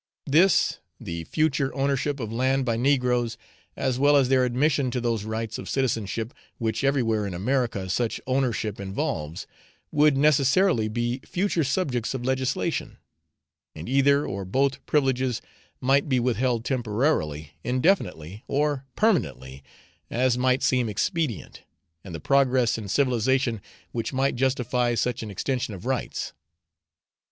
This, 0.25 0.79
the 0.99 1.25
future 1.25 1.71
ownership 1.75 2.19
of 2.19 2.33
land 2.33 2.65
by 2.65 2.75
negroes, 2.75 3.37
as 3.77 3.99
well 3.99 4.17
as 4.17 4.29
their 4.29 4.45
admission 4.45 4.89
to 4.89 4.99
those 4.99 5.25
rights 5.25 5.59
of 5.59 5.69
citizenship 5.69 6.33
which 6.57 6.83
everywhere 6.83 7.27
in 7.27 7.35
America 7.35 7.87
such 7.87 8.19
ownership 8.25 8.79
involves, 8.79 9.45
would 9.91 10.17
necessarily 10.17 10.87
be 10.87 11.19
future 11.19 11.63
subjects 11.63 12.15
of 12.15 12.25
legislation; 12.25 12.97
and 13.75 13.87
either 13.87 14.25
or 14.25 14.43
both 14.43 14.83
privileges 14.87 15.39
might 15.79 16.09
be 16.09 16.19
withheld 16.19 16.65
temporarily, 16.65 17.51
indefinitely, 17.63 18.43
or 18.47 18.87
permanently, 18.95 19.61
as 20.09 20.35
might 20.35 20.63
seem 20.63 20.89
expedient, 20.89 21.61
and 22.03 22.15
the 22.15 22.19
progress 22.19 22.75
in 22.75 22.87
civilisation 22.87 23.61
which 23.91 24.13
might 24.13 24.35
justify 24.35 24.95
such 24.95 25.21
an 25.21 25.29
extension 25.29 25.75
of 25.75 25.85
rights. 25.85 26.33